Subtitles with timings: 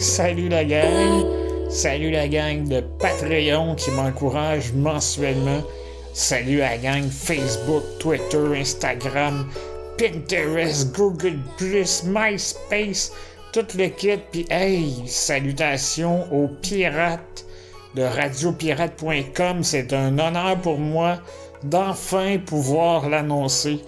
[0.00, 1.24] salut la gang!
[1.68, 5.62] Salut la gang de Patreon qui m'encourage mensuellement.
[6.12, 9.46] Salut la gang Facebook, Twitter, Instagram,
[9.96, 11.38] Pinterest, Google+,
[12.04, 13.12] MySpace,
[13.52, 14.20] toute l'équipe.
[14.30, 17.46] Puis hey, salutations aux pirates
[17.94, 19.62] de radiopirate.com.
[19.62, 21.18] C'est un honneur pour moi
[21.64, 23.80] d'enfin pouvoir l'annoncer.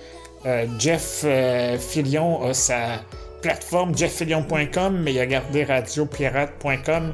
[0.47, 3.01] Euh, Jeff euh, Fillion a sa
[3.45, 7.12] plateforme jefffillion.com, mais il a gardé radiopirate.com.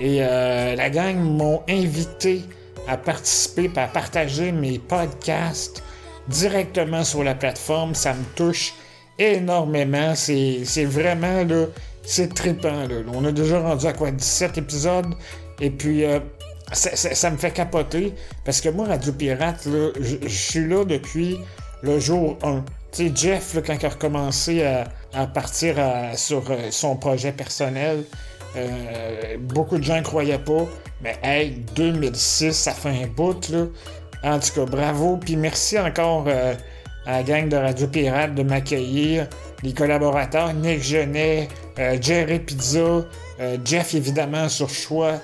[0.00, 2.42] Et euh, la gang m'ont invité
[2.86, 5.82] à participer à partager mes podcasts
[6.28, 7.94] directement sur la plateforme.
[7.94, 8.74] Ça me touche
[9.18, 10.14] énormément.
[10.14, 11.64] C'est vraiment, là,
[12.02, 12.86] c'est trippant.
[13.14, 15.14] On a déjà rendu à quoi 17 épisodes?
[15.58, 16.20] Et puis, euh,
[16.72, 18.12] ça, me fait capoter.
[18.44, 19.66] Parce que moi, Radio Pirate,
[19.98, 21.38] je suis là depuis
[21.80, 22.62] le jour 1.
[22.92, 24.62] Tu Jeff, quand il a recommencé
[25.14, 25.76] à, partir
[26.14, 28.04] sur euh, son projet personnel,
[28.54, 30.66] euh, beaucoup de gens ne croyaient pas.
[31.00, 33.64] Mais hey, 2006, ça fait un bout, là.
[34.22, 35.16] En tout cas, bravo.
[35.16, 36.54] Puis merci encore euh,
[37.06, 39.26] à la gang de Radio Pirate de m'accueillir.
[39.62, 41.48] Les collaborateurs, Nick Genet,
[42.00, 43.06] Jerry Pizza,
[43.64, 45.14] Jeff évidemment sur choix.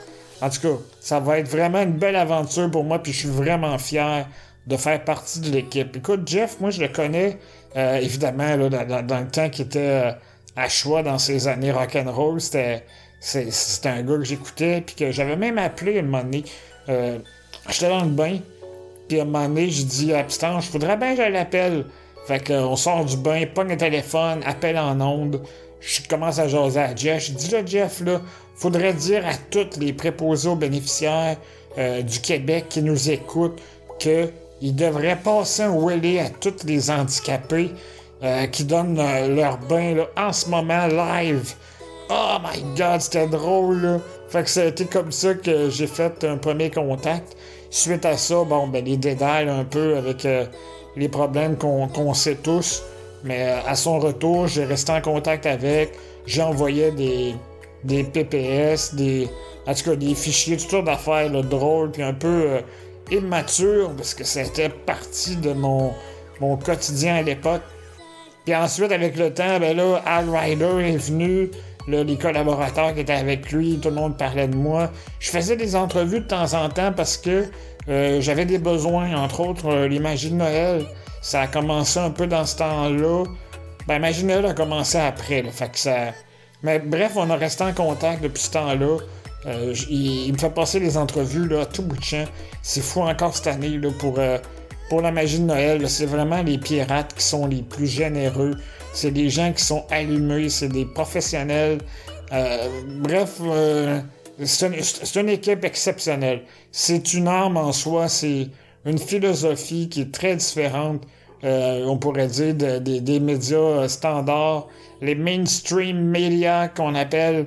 [0.40, 3.28] En tout cas, ça va être vraiment une belle aventure pour moi, puis je suis
[3.28, 4.26] vraiment fier
[4.68, 5.96] de faire partie de l'équipe.
[5.96, 7.38] Écoute, Jeff, moi je le connais
[7.76, 10.12] euh, évidemment là, dans, le temps qu'il était euh,
[10.56, 12.40] à choix dans ses années rock'n'roll.
[12.40, 12.84] C'était
[13.20, 16.44] c'était un gars que j'écoutais, puis que j'avais même appelé un moment donné.
[16.88, 17.18] Euh,
[17.68, 18.38] j'étais dans le bain,
[19.08, 21.86] puis à un moment donné, j'ai dit à je faudrait bien que je l'appelle.
[22.26, 25.42] Fait qu'on sort du bain, pogne le téléphone, appelle en onde.
[25.80, 27.24] Je commence à jaser à Jeff.
[27.24, 28.20] Je dis là, Jeff, là,
[28.54, 31.36] faudrait dire à tous les préposés aux bénéficiaires
[31.76, 33.60] du Québec qui nous écoutent
[33.98, 34.28] que
[34.60, 37.70] ils devraient passer un wheelie à tous les handicapés
[38.22, 41.54] euh, qui donnent euh, leur bain là, en ce moment live.
[42.10, 43.98] Oh my god, c'était drôle là.
[44.28, 47.36] Fait que ça a été comme ça que j'ai fait un premier contact.
[47.70, 50.46] Suite à ça, bon, ben les dédales un peu avec euh,
[50.96, 52.82] les problèmes qu'on sait tous.
[53.24, 55.92] Mais à son retour, j'ai resté en contact avec.
[56.26, 57.34] J'envoyais des,
[57.84, 59.28] des PPS, des,
[59.66, 62.60] en tout cas des fichiers, toutes sortes d'affaires drôles, puis un peu
[63.10, 65.92] immature parce que c'était partie de mon,
[66.64, 67.62] quotidien à l'époque.
[68.44, 71.50] Puis ensuite, avec le temps, ben là, Al Ryder est venu,
[71.86, 74.90] les collaborateurs qui étaient avec lui, tout le monde parlait de moi.
[75.20, 77.44] Je faisais des entrevues de temps en temps parce que
[77.88, 80.86] euh, j'avais des besoins, entre autres euh, de Noël.
[81.22, 83.24] Ça a commencé un peu dans ce temps-là.
[83.86, 86.12] Ben, Magie de Noël a commencé après, fait que ça...
[86.62, 88.98] Mais bref, on a resté en contact depuis ce temps-là.
[89.46, 92.24] Euh, il, me fait passer les entrevues là, tout bout de champ.
[92.62, 94.38] C'est fou encore cette année là, pour, euh,
[94.88, 95.88] pour la magie de Noël.
[95.88, 98.56] C'est vraiment les pirates qui sont les plus généreux.
[98.92, 101.78] C'est des gens qui sont allumés, c'est des professionnels.
[102.32, 102.68] Euh,
[103.00, 103.40] bref,
[104.44, 106.42] c'est une, équipe exceptionnelle.
[106.72, 108.48] C'est une arme en soi, c'est
[108.84, 111.02] une philosophie qui est très différente,
[111.42, 114.68] on pourrait dire, des médias standards,
[115.00, 117.46] les mainstream médias qu'on appelle.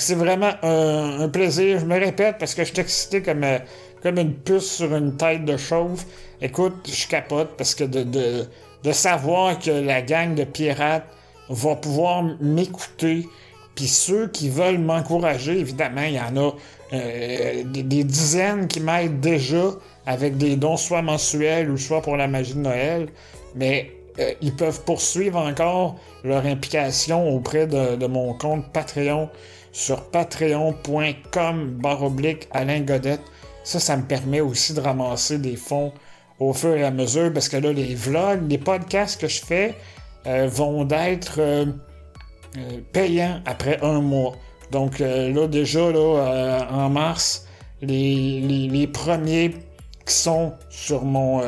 [0.00, 1.80] C'est vraiment un, plaisir.
[1.80, 3.58] Je me répète parce que je suis excité comme, euh,
[4.02, 6.04] comme une puce sur une tête de chauve.
[6.40, 8.46] Écoute, je capote parce que de,
[8.92, 11.06] savoir que la gang de pirates
[11.48, 13.28] va pouvoir m'écouter.
[13.74, 16.52] Puis ceux qui veulent m'encourager, évidemment, il y en a
[16.92, 19.70] euh, des, dizaines qui m'aident déjà
[20.04, 23.08] avec des dons soit mensuels ou soit pour la magie de Noël.
[23.54, 29.28] Mais euh, ils peuvent poursuivre encore leur implication auprès de, mon compte Patreon
[29.72, 33.22] sur patreon.com baroblique Alain Godette.
[33.64, 35.92] Ça, ça me permet aussi de ramasser des fonds
[36.38, 39.74] au fur et à mesure parce que là, les vlogs, les podcasts que je fais
[40.26, 41.66] euh, vont être euh,
[42.56, 44.34] euh, payants après un mois.
[44.70, 47.46] Donc là, déjà, là, en mars,
[47.82, 49.50] les, les, premiers
[50.06, 51.42] qui sont sur mon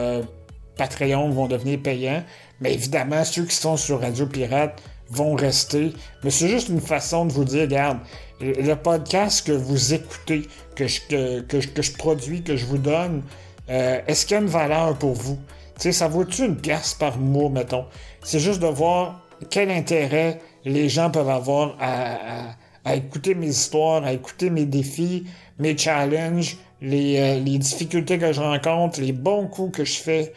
[0.77, 2.23] Patreon vont devenir payants.
[2.61, 4.81] Mais évidemment, ceux qui sont sur Radio Pirate
[5.11, 5.93] vont rester.
[6.23, 7.99] Mais c'est juste une façon de vous dire, regarde,
[8.41, 10.43] le podcast que vous écoutez,
[10.75, 13.23] que je, que, je produis, que je vous donne,
[13.71, 15.39] euh, est-ce qu'il y a une valeur pour vous?
[15.79, 17.87] sais, ça vaut-tu une pièce par mois, mettons?
[18.23, 22.55] C'est juste de voir quel intérêt les gens peuvent avoir à,
[22.85, 25.25] à, écouter mes histoires, à écouter mes défis,
[25.59, 30.33] mes challenges, les, euh, les difficultés que je rencontre, les bons coups que je fais.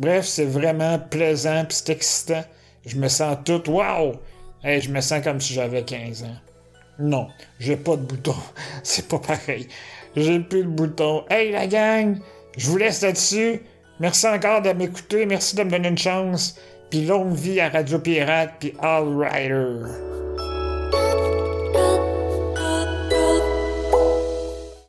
[0.00, 2.42] Bref, c'est vraiment plaisant, puis c'est excitant.
[2.86, 4.14] Je me sens tout, wow!
[4.64, 6.36] Hey, je me sens comme si j'avais 15 ans.
[6.98, 8.34] Non, j'ai pas de bouton.
[8.82, 9.68] C'est pas pareil.
[10.16, 11.24] J'ai plus de bouton.
[11.30, 12.18] Hey la gang,
[12.58, 13.62] je vous laisse là-dessus.
[14.00, 15.24] Merci encore de m'écouter.
[15.24, 16.58] Merci de me donner une chance.
[16.90, 20.09] Puis longue vie à Radio Pirate puis All Rider.